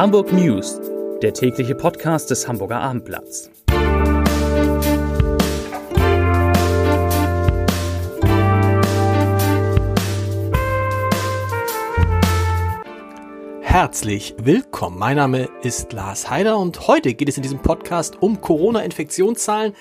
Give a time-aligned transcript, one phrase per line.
[0.00, 0.80] Hamburg News,
[1.20, 3.50] der tägliche Podcast des Hamburger Abendblatts.
[13.60, 14.98] Herzlich willkommen.
[14.98, 19.74] Mein Name ist Lars Heider und heute geht es in diesem Podcast um Corona-Infektionszahlen,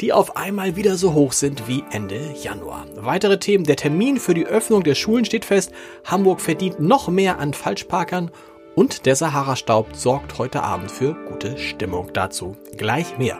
[0.00, 2.86] die auf einmal wieder so hoch sind wie Ende Januar.
[2.94, 3.64] Weitere Themen.
[3.64, 5.72] Der Termin für die Öffnung der Schulen steht fest.
[6.04, 8.30] Hamburg verdient noch mehr an Falschparkern
[8.78, 12.10] und der Sahara-Staub sorgt heute Abend für gute Stimmung.
[12.12, 13.36] Dazu gleich mehr.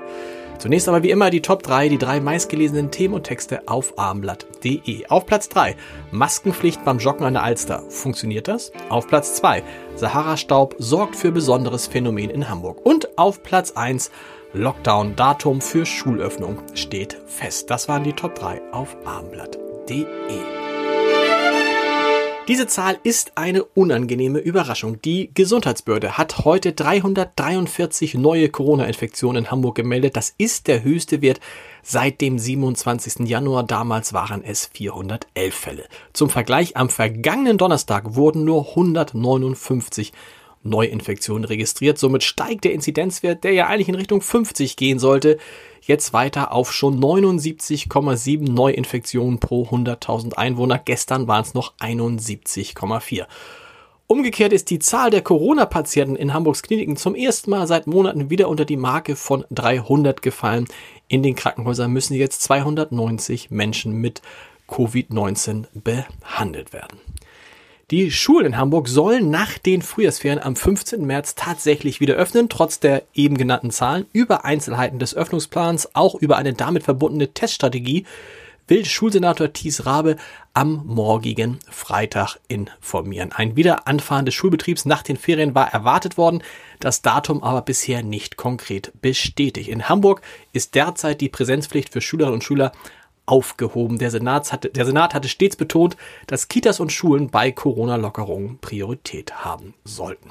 [0.58, 5.06] Zunächst aber wie immer die Top 3, die drei meistgelesenen Themen und Texte auf abendblatt.de.
[5.06, 5.76] Auf Platz 3,
[6.10, 7.84] Maskenpflicht beim Joggen an der Alster.
[7.88, 8.72] Funktioniert das?
[8.88, 9.62] Auf Platz 2,
[9.94, 12.84] Sahara-Staub sorgt für besonderes Phänomen in Hamburg.
[12.84, 14.10] Und auf Platz 1,
[14.54, 17.70] Lockdown-Datum für Schulöffnung steht fest.
[17.70, 20.57] Das waren die Top 3 auf abendblatt.de.
[22.48, 25.02] Diese Zahl ist eine unangenehme Überraschung.
[25.02, 30.16] Die Gesundheitsbehörde hat heute 343 neue Corona-Infektionen in Hamburg gemeldet.
[30.16, 31.40] Das ist der höchste Wert
[31.82, 33.28] seit dem 27.
[33.28, 33.64] Januar.
[33.64, 35.84] Damals waren es 411 Fälle.
[36.14, 40.14] Zum Vergleich, am vergangenen Donnerstag wurden nur 159
[40.62, 41.98] Neuinfektionen registriert.
[41.98, 45.38] Somit steigt der Inzidenzwert, der ja eigentlich in Richtung 50 gehen sollte,
[45.82, 50.78] jetzt weiter auf schon 79,7 Neuinfektionen pro 100.000 Einwohner.
[50.78, 53.26] Gestern waren es noch 71,4.
[54.10, 58.48] Umgekehrt ist die Zahl der Corona-Patienten in Hamburgs Kliniken zum ersten Mal seit Monaten wieder
[58.48, 60.66] unter die Marke von 300 gefallen.
[61.08, 64.22] In den Krankenhäusern müssen jetzt 290 Menschen mit
[64.66, 66.98] Covid-19 behandelt werden.
[67.90, 71.06] Die Schulen in Hamburg sollen nach den Frühjahrsferien am 15.
[71.06, 74.04] März tatsächlich wieder öffnen, trotz der eben genannten Zahlen.
[74.12, 78.04] Über Einzelheiten des Öffnungsplans, auch über eine damit verbundene Teststrategie,
[78.66, 80.16] will Schulsenator Thies Rabe
[80.52, 83.32] am morgigen Freitag informieren.
[83.32, 86.42] Ein Wiederanfahren des Schulbetriebs nach den Ferien war erwartet worden,
[86.80, 89.70] das Datum aber bisher nicht konkret bestätigt.
[89.70, 90.20] In Hamburg
[90.52, 92.72] ist derzeit die Präsenzpflicht für Schülerinnen und Schüler
[93.28, 93.98] aufgehoben.
[93.98, 95.96] Der, Senat hatte, der Senat hatte stets betont,
[96.26, 100.30] dass Kitas und Schulen bei Corona-Lockerungen Priorität haben sollten.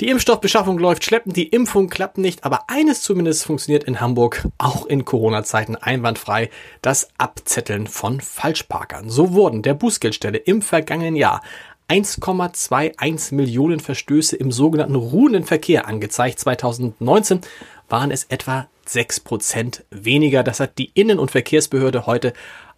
[0.00, 4.86] Die Impfstoffbeschaffung läuft schleppend, die Impfung klappt nicht, aber eines zumindest funktioniert in Hamburg auch
[4.86, 6.50] in Corona-Zeiten einwandfrei,
[6.82, 9.08] das Abzetteln von Falschparkern.
[9.08, 11.42] So wurden der Bußgeldstelle im vergangenen Jahr
[11.88, 16.40] 1,21 Millionen Verstöße im sogenannten ruhenden Verkehr angezeigt.
[16.40, 17.42] 2019
[17.88, 20.42] waren es etwa 6% weniger.
[20.42, 22.32] Das hat die Innen- und Verkehrsbehörde heute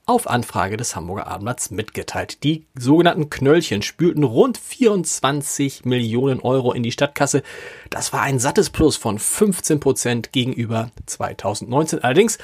[0.06, 2.44] auf Anfrage des Hamburger Abendblatts mitgeteilt.
[2.44, 7.42] Die sogenannten Knöllchen spülten rund 24 Millionen Euro in die Stadtkasse.
[7.90, 12.04] Das war ein sattes Plus von 15 Prozent gegenüber 2019.
[12.04, 12.38] Allerdings,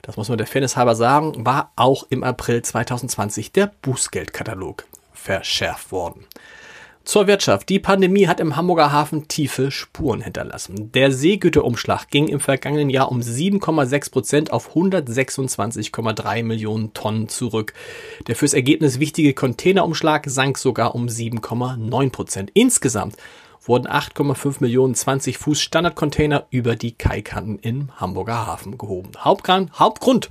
[0.00, 5.92] das muss man der Fairness halber sagen, war auch im April 2020 der Bußgeldkatalog verschärft
[5.92, 6.24] worden.
[7.04, 7.68] Zur Wirtschaft.
[7.68, 10.92] Die Pandemie hat im Hamburger Hafen tiefe Spuren hinterlassen.
[10.92, 17.72] Der Seegüterumschlag ging im vergangenen Jahr um 7,6 Prozent auf 126,3 Millionen Tonnen zurück.
[18.28, 22.50] Der fürs Ergebnis wichtige Containerumschlag sank sogar um 7,9 Prozent.
[22.54, 23.16] Insgesamt
[23.64, 29.10] wurden 8,5 Millionen 20 Fuß Standardcontainer über die Kaikanten im Hamburger Hafen gehoben.
[29.18, 30.28] Hauptgrund, Hauptgrund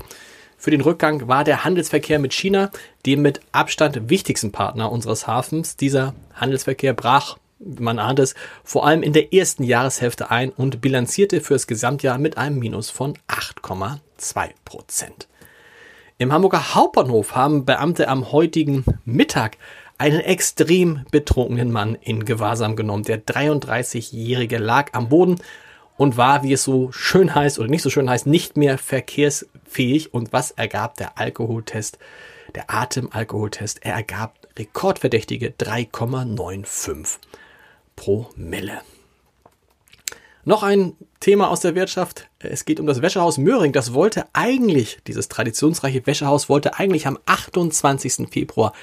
[0.62, 2.70] für den Rückgang war der Handelsverkehr mit China,
[3.08, 5.76] dem mit Abstand wichtigsten Partner unseres Hafens.
[5.76, 11.42] Dieser Handelsverkehr brach, man ahnt es, vor allem in der ersten Jahreshälfte ein und bilanzierte
[11.42, 15.28] für das Gesamtjahr mit einem Minus von 8,2 Prozent.
[16.20, 19.58] Im Hamburger Hauptbahnhof haben Beamte am heutigen Mittag
[19.98, 23.06] einen extrem betrunkenen Mann in Gewahrsam genommen.
[23.06, 25.40] Der 33-Jährige lag am Boden
[25.98, 30.14] und war, wie es so schön heißt oder nicht so schön heißt, nicht mehr verkehrsfähig.
[30.14, 31.98] Und was ergab der Alkoholtest,
[32.56, 33.80] der Atemalkoholtest?
[33.84, 37.18] Er ergab rekordverdächtige 3,95
[37.96, 38.82] Promille.
[40.44, 42.28] Noch ein Thema aus der Wirtschaft.
[42.40, 43.74] Es geht um das Wäschehaus Möhring.
[43.74, 48.28] Das wollte eigentlich, dieses traditionsreiche Wäschehaus wollte eigentlich am 28.
[48.32, 48.74] Februar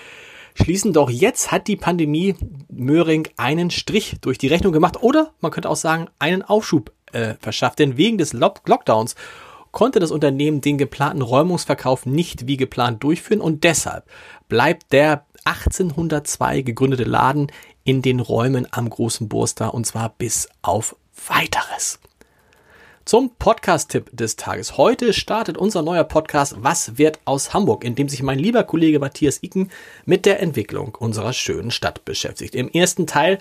[0.54, 0.92] schließen.
[0.92, 2.36] Doch jetzt hat die Pandemie
[2.68, 7.34] Möhring einen Strich durch die Rechnung gemacht oder man könnte auch sagen, einen Aufschub äh,
[7.40, 7.78] verschafft.
[7.78, 9.14] Denn wegen des Lockdowns
[9.72, 14.04] konnte das Unternehmen den geplanten Räumungsverkauf nicht wie geplant durchführen und deshalb
[14.48, 17.52] bleibt der 1802 gegründete Laden
[17.84, 20.96] in den Räumen am Großen Burster und zwar bis auf
[21.28, 22.00] weiteres.
[23.08, 24.76] Zum Podcast-Tipp des Tages.
[24.76, 28.98] Heute startet unser neuer Podcast Was wird aus Hamburg, in dem sich mein lieber Kollege
[28.98, 29.70] Matthias Icken
[30.04, 32.54] mit der Entwicklung unserer schönen Stadt beschäftigt.
[32.54, 33.38] Im ersten Teil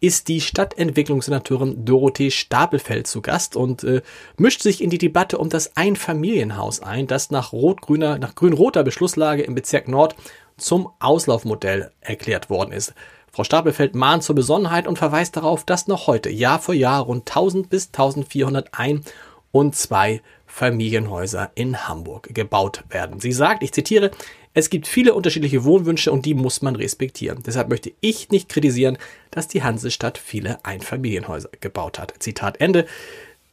[0.00, 4.00] ist die Stadtentwicklungssenatorin Dorothee Stapelfeld zu Gast und äh,
[4.38, 9.42] mischt sich in die Debatte um das Einfamilienhaus ein, das nach rot-grüner, nach grün-roter Beschlusslage
[9.42, 10.16] im Bezirk Nord
[10.56, 12.94] zum Auslaufmodell erklärt worden ist.
[13.30, 17.28] Frau Stapelfeld mahnt zur Besonnenheit und verweist darauf, dass noch heute Jahr für Jahr rund
[17.30, 19.04] 1000 bis 1400 Ein-
[19.52, 23.20] und zwei Familienhäuser in Hamburg gebaut werden.
[23.20, 24.10] Sie sagt, ich zitiere,
[24.52, 27.42] es gibt viele unterschiedliche Wohnwünsche und die muss man respektieren.
[27.46, 28.98] Deshalb möchte ich nicht kritisieren,
[29.30, 32.14] dass die Hansestadt viele Einfamilienhäuser gebaut hat.
[32.18, 32.86] Zitat Ende.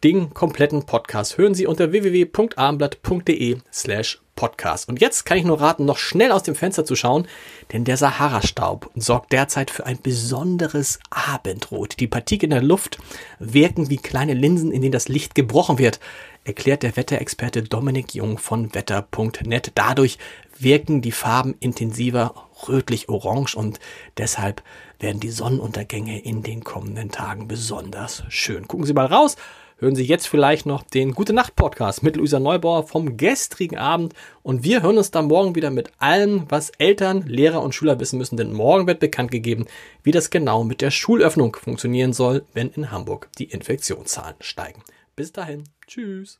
[0.04, 4.88] Den kompletten Podcast hören Sie unter www.abendblatt.de slash podcast.
[4.90, 7.28] Und jetzt kann ich nur raten, noch schnell aus dem Fenster zu schauen,
[7.74, 12.00] denn der Sahara-Staub sorgt derzeit für ein besonderes Abendrot.
[12.00, 13.00] Die Partikel in der Luft
[13.40, 16.00] wirken wie kleine Linsen, in denen das Licht gebrochen wird,
[16.46, 19.72] erklärt der Wetterexperte Dominik Jung von wetter.net.
[19.76, 20.18] Dadurch
[20.62, 23.80] wirken die Farben intensiver rötlich-orange und
[24.18, 24.64] deshalb
[25.00, 28.68] werden die Sonnenuntergänge in den kommenden Tagen besonders schön.
[28.68, 29.36] Gucken Sie mal raus
[29.80, 34.14] hören Sie jetzt vielleicht noch den Gute Nacht Podcast mit Luisa Neubauer vom gestrigen Abend
[34.42, 38.18] und wir hören uns dann morgen wieder mit allem, was Eltern, Lehrer und Schüler wissen
[38.18, 39.66] müssen, denn morgen wird bekannt gegeben,
[40.04, 44.84] wie das genau mit der Schulöffnung funktionieren soll, wenn in Hamburg die Infektionszahlen steigen.
[45.16, 46.40] Bis dahin, tschüss.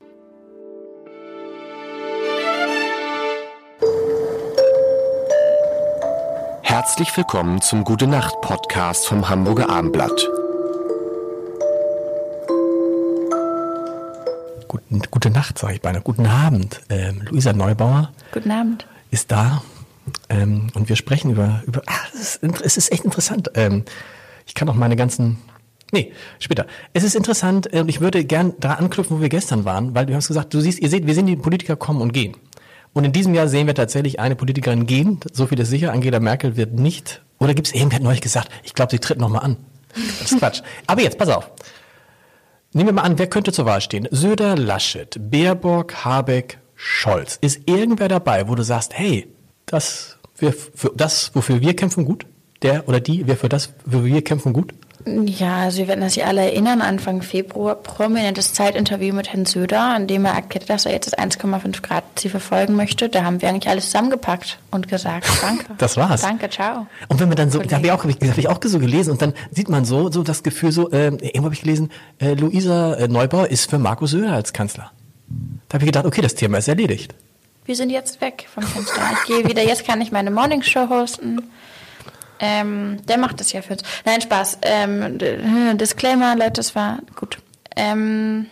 [6.70, 10.30] Herzlich willkommen zum Gute Nacht Podcast vom Hamburger Abendblatt.
[14.68, 16.02] Guten, gute Nacht, sage ich beinahe.
[16.02, 16.82] Guten Abend.
[16.90, 18.12] Ähm, Luisa Neubauer.
[18.34, 18.86] Guten Abend.
[19.12, 19.64] Ist da.
[20.28, 21.64] Ähm, und wir sprechen über.
[21.66, 23.50] über ah, es, ist, es ist echt interessant.
[23.54, 23.86] Ähm,
[24.46, 25.38] ich kann auch meine ganzen.
[25.94, 26.66] Nee, später.
[26.92, 30.06] Es ist interessant äh, und ich würde gern da anknüpfen, wo wir gestern waren, weil
[30.06, 32.36] du hast gesagt, du siehst, ihr seht, wir sehen die Politiker kommen und gehen.
[32.94, 35.20] Und in diesem Jahr sehen wir tatsächlich eine Politikerin gehen.
[35.32, 35.92] So viel ist sicher.
[35.92, 37.22] Angela Merkel wird nicht.
[37.40, 39.58] Oder gibt es irgendwer hat neulich gesagt, ich glaube, sie tritt nochmal an.
[39.94, 40.62] Das ist Quatsch.
[40.88, 41.52] Aber jetzt, pass auf.
[42.74, 44.08] Nehmen wir mal an, wer könnte zur Wahl stehen?
[44.12, 47.38] Söder, Laschet, Baerbock, Habeck, Scholz.
[47.42, 49.28] Ist irgendwer dabei, wo du sagst, hey,
[49.66, 52.26] das, wir, für das, wofür wir kämpfen, gut?
[52.62, 54.74] Der oder die, wer für das, wofür wir kämpfen, gut?
[55.26, 59.96] Ja, also wir werden das sich alle erinnern, Anfang Februar prominentes Zeitinterview mit Herrn Söder,
[59.98, 63.10] in dem er erklärt, dass er jetzt das 1,5 Grad Ziel verfolgen möchte.
[63.10, 65.66] Da haben wir eigentlich alles zusammengepackt und gesagt, danke.
[65.78, 66.22] das war's.
[66.22, 66.88] Danke, ciao.
[67.08, 68.80] Und wenn man dann so, da habe ich auch, hab ich, hab ich auch so
[68.80, 71.92] gelesen und dann sieht man so, so das Gefühl so, äh, irgendwo habe ich gelesen,
[72.20, 74.92] äh, Luisa äh, Neubauer ist für Markus Söder als Kanzler.
[75.70, 77.14] Da habe ich gedacht, okay, das Thema ist erledigt.
[77.66, 79.02] Wir sind jetzt weg vom Fenster.
[79.14, 81.42] Ich gehe wieder, jetzt kann ich meine Morningshow hosten.
[82.40, 83.84] Ähm, der macht das ja für uns.
[84.06, 84.60] Nein, Spaß.
[84.62, 87.40] Ähm, Disclaimer, Leute, das war gut.
[87.76, 88.48] Ähm,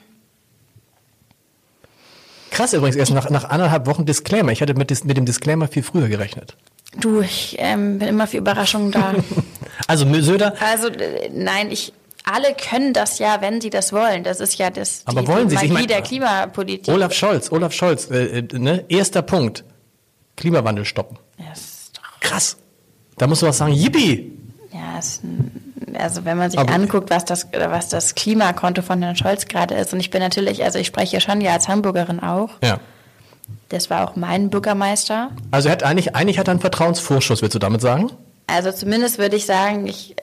[2.52, 4.52] Krass übrigens, erst nach, nach anderthalb Wochen Disclaimer.
[4.52, 6.56] Ich hatte mit, dis, mit dem Disclaimer viel früher gerechnet.
[6.98, 9.14] Du, ich ähm, bin immer für Überraschungen da.
[9.88, 10.54] also Söder.
[10.62, 10.90] Also
[11.34, 11.92] nein, ich
[12.24, 14.24] alle können das ja, wenn sie das wollen.
[14.24, 16.94] Das ist ja das Aber die, wollen sie Magie ich mein, der Klimapolitik.
[16.94, 18.86] Olaf Scholz, Olaf Scholz, äh, äh, ne?
[18.90, 19.64] erster Punkt.
[20.36, 21.18] Klimawandel stoppen.
[21.38, 21.92] Yes.
[22.20, 22.58] Krass.
[23.18, 24.32] Da musst du was sagen, yippie!
[24.74, 25.22] Ja, es,
[25.98, 29.76] also wenn man sich Aber anguckt, was das, was das Klimakonto von Herrn Scholz gerade
[29.76, 32.50] ist, und ich bin natürlich, also ich spreche schon ja als Hamburgerin auch.
[32.62, 32.80] Ja.
[33.70, 35.32] Das war auch mein Bürgermeister.
[35.52, 38.12] Also er hat eigentlich, eigentlich hat er einen Vertrauensvorschuss, willst du damit sagen?
[38.48, 40.16] Also zumindest würde ich sagen, ich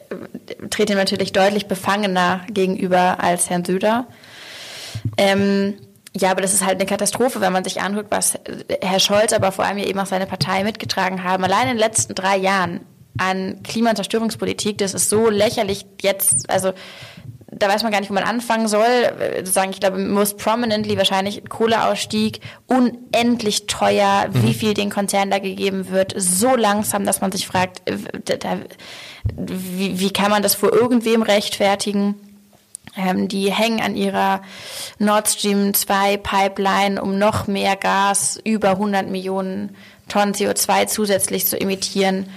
[0.71, 4.07] trete ihm natürlich deutlich befangener gegenüber als Herrn Söder.
[5.17, 5.75] Ähm,
[6.15, 8.39] ja, aber das ist halt eine Katastrophe, wenn man sich anguckt, was
[8.83, 11.45] Herr Scholz, aber vor allem eben auch seine Partei mitgetragen haben.
[11.45, 12.81] Allein in den letzten drei Jahren
[13.19, 16.73] an Klima- und Zerstörungspolitik, das ist so lächerlich jetzt, also
[17.51, 18.87] da weiß man gar nicht, wo man anfangen soll.
[19.39, 24.43] Sozusagen, ich glaube, most prominently wahrscheinlich Kohleausstieg, unendlich teuer, mhm.
[24.43, 27.97] wie viel den Konzernen da gegeben wird, so langsam, dass man sich fragt, äh,
[29.37, 32.15] wie, wie kann man das vor irgendwem rechtfertigen?
[32.97, 34.43] Ähm, die hängen an ihrer
[34.99, 39.77] Nord Stream 2 Pipeline, um noch mehr Gas, über 100 Millionen
[40.09, 42.29] Tonnen CO2 zusätzlich zu emittieren.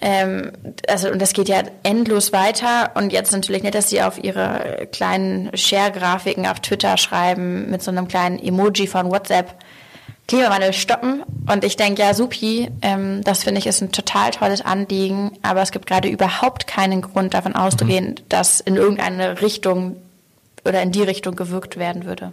[0.00, 0.52] Ähm,
[0.86, 2.92] also, und das geht ja endlos weiter.
[2.94, 7.90] Und jetzt natürlich nicht, dass sie auf ihre kleinen Share-Grafiken auf Twitter schreiben mit so
[7.90, 9.54] einem kleinen Emoji von WhatsApp.
[10.28, 11.24] Klimawandel stoppen.
[11.50, 15.32] Und ich denke, ja, supi, ähm, das finde ich ist ein total tolles Anliegen.
[15.42, 18.14] Aber es gibt gerade überhaupt keinen Grund davon auszugehen, mhm.
[18.28, 19.96] dass in irgendeine Richtung
[20.64, 22.32] oder in die Richtung gewirkt werden würde.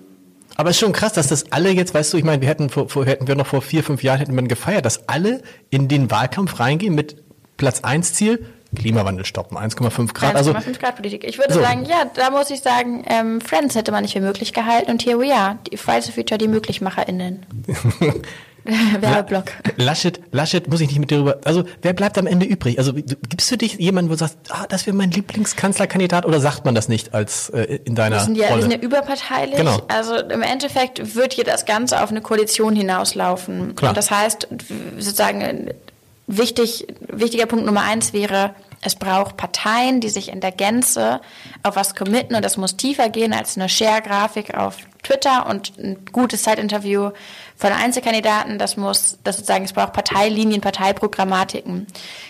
[0.57, 2.69] Aber es ist schon krass, dass das alle jetzt, weißt du, ich meine, wir hätten
[2.69, 5.87] vor, vor hätten wir noch vor vier, fünf Jahren hätten wir gefeiert, dass alle in
[5.87, 7.17] den Wahlkampf reingehen mit
[7.57, 10.35] Platz 1 Ziel, Klimawandel stoppen, 1,5 Grad.
[10.35, 11.23] 1,5 also, Grad Politik.
[11.23, 11.61] Ich würde so.
[11.61, 15.05] sagen, ja, da muss ich sagen, ähm, Friends hätte man nicht für möglich gehalten und
[15.05, 17.45] here we are, die Fridays for Future, die MöglichmacherInnen.
[18.99, 19.45] Werbeblock.
[19.77, 21.39] Laschet, Laschet muss ich nicht mit dir rüber.
[21.45, 22.79] Also, wer bleibt am Ende übrig?
[22.79, 26.65] Also, gibst du dich jemanden, wo du sagst, ah, das wäre mein Lieblingskanzlerkandidat oder sagt
[26.65, 28.57] man das nicht als äh, in deiner wir sind ja, Rolle?
[28.57, 29.55] Wir sind ja überparteilich.
[29.55, 29.81] Genau.
[29.87, 33.75] Also, im Endeffekt wird hier das Ganze auf eine Koalition hinauslaufen.
[33.75, 33.89] Klar.
[33.89, 34.47] Und das heißt,
[34.97, 35.69] sozusagen,
[36.25, 41.21] wichtig, wichtiger Punkt Nummer eins wäre, Es braucht Parteien, die sich in der Gänze
[41.63, 46.05] auf was committen und das muss tiefer gehen als eine Share-Grafik auf Twitter und ein
[46.11, 47.11] gutes Zeitinterview
[47.55, 48.59] von Einzelkandidaten.
[48.59, 51.87] Das muss, das sozusagen, es braucht Parteilinien, Parteiprogrammatiken,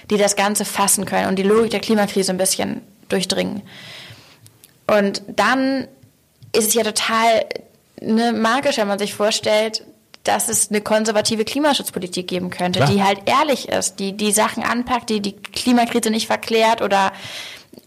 [0.09, 3.61] die das Ganze fassen können und die Logik der Klimakrise ein bisschen durchdringen.
[4.87, 5.87] Und dann
[6.53, 7.45] ist es ja total
[8.01, 9.83] ne, magisch, wenn man sich vorstellt,
[10.27, 12.91] dass es eine konservative Klimaschutzpolitik geben könnte, Klar.
[12.91, 17.13] die halt ehrlich ist, die die Sachen anpackt, die die Klimakrise nicht verklärt oder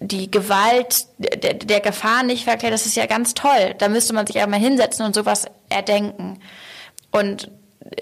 [0.01, 2.73] die Gewalt der, der Gefahr nicht verklärt.
[2.73, 3.75] Das ist ja ganz toll.
[3.79, 6.41] Da müsste man sich einmal hinsetzen und sowas erdenken
[7.11, 7.51] und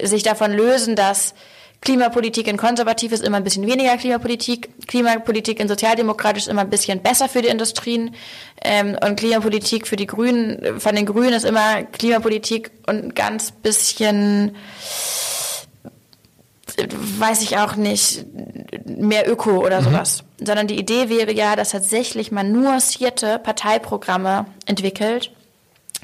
[0.01, 1.33] sich davon lösen, dass
[1.81, 6.69] Klimapolitik in konservativ ist immer ein bisschen weniger Klimapolitik, Klimapolitik in sozialdemokratisch ist immer ein
[6.69, 8.15] bisschen besser für die Industrien
[8.63, 13.51] ähm, und Klimapolitik für die Grünen, von den Grünen ist immer Klimapolitik und ein ganz
[13.51, 14.55] bisschen,
[17.19, 18.25] weiß ich auch nicht,
[18.85, 19.85] mehr Öko oder mhm.
[19.85, 20.23] sowas.
[20.39, 25.31] Sondern die Idee wäre ja, dass tatsächlich man nuancierte Parteiprogramme entwickelt,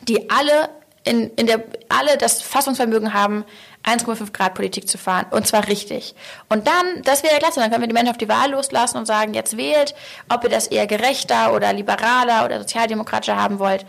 [0.07, 0.69] die alle
[1.03, 3.43] in, in der, alle das Fassungsvermögen haben,
[3.83, 5.25] 1,5 Grad Politik zu fahren.
[5.31, 6.15] Und zwar richtig.
[6.49, 9.05] Und dann, das wäre klasse, dann können wir die Menschen auf die Wahl loslassen und
[9.05, 9.93] sagen, jetzt wählt,
[10.29, 13.85] ob ihr das eher gerechter oder liberaler oder sozialdemokratischer haben wollt.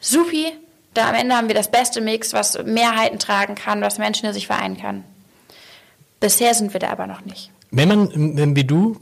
[0.00, 0.52] Supi,
[0.94, 4.32] da am Ende haben wir das beste Mix, was Mehrheiten tragen kann, was Menschen in
[4.32, 5.04] sich vereinen kann.
[6.20, 7.50] Bisher sind wir da aber noch nicht.
[7.72, 8.96] Wenn man wie du,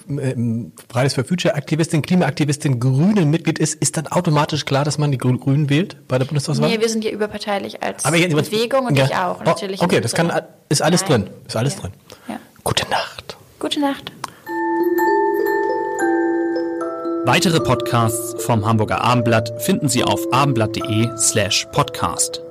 [0.90, 5.18] Fridays for Future Aktivistin, Klimaaktivistin, Grünen Mitglied ist, ist dann automatisch klar, dass man die
[5.18, 6.70] Grünen wählt bei der Bundestagswahl?
[6.70, 9.04] Nee, wir sind ja überparteilich als Aber jetzt, Bewegung und ja.
[9.04, 9.40] ich auch.
[9.40, 10.32] Oh, natürlich okay, das kann,
[10.68, 11.24] ist alles Nein.
[11.24, 11.30] drin.
[11.46, 11.80] Ist alles ja.
[11.82, 11.92] drin.
[12.28, 12.40] Ja.
[12.64, 13.36] Gute Nacht.
[13.58, 14.12] Gute Nacht.
[17.26, 22.43] Weitere Podcasts vom Hamburger Abendblatt finden Sie auf abendblatt.de slash podcast.